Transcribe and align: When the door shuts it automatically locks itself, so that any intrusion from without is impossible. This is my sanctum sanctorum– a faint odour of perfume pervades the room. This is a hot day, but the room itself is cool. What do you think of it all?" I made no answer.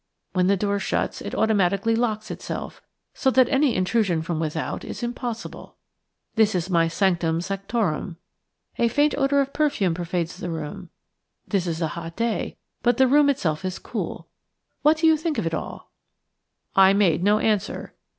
When 0.33 0.47
the 0.47 0.57
door 0.57 0.79
shuts 0.79 1.21
it 1.21 1.35
automatically 1.35 1.95
locks 1.95 2.31
itself, 2.31 2.81
so 3.13 3.29
that 3.29 3.47
any 3.49 3.75
intrusion 3.75 4.23
from 4.23 4.39
without 4.39 4.83
is 4.83 5.03
impossible. 5.03 5.75
This 6.33 6.55
is 6.55 6.71
my 6.71 6.87
sanctum 6.87 7.39
sanctorum– 7.39 8.17
a 8.79 8.87
faint 8.87 9.13
odour 9.15 9.41
of 9.41 9.53
perfume 9.53 9.93
pervades 9.93 10.37
the 10.37 10.49
room. 10.49 10.89
This 11.47 11.67
is 11.67 11.83
a 11.83 11.89
hot 11.89 12.15
day, 12.15 12.57
but 12.81 12.97
the 12.97 13.05
room 13.07 13.29
itself 13.29 13.63
is 13.63 13.77
cool. 13.77 14.27
What 14.81 14.97
do 14.97 15.05
you 15.05 15.15
think 15.17 15.37
of 15.37 15.45
it 15.45 15.53
all?" 15.53 15.91
I 16.75 16.93
made 16.93 17.21
no 17.23 17.37
answer. 17.37 17.93